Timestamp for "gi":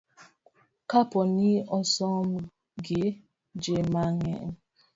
2.85-3.03